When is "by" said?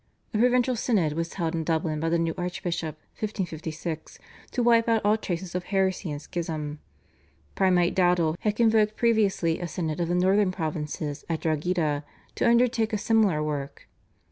1.99-2.09